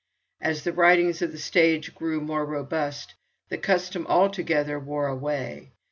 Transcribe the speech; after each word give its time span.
As 0.41 0.63
the 0.63 0.73
writings 0.73 1.21
of 1.21 1.31
the 1.31 1.37
stage 1.37 1.93
grew 1.93 2.21
more 2.21 2.43
robust, 2.43 3.13
the 3.49 3.57
custom 3.59 4.07
altogether 4.07 4.79
wore 4.79 5.05
away. 5.05 5.69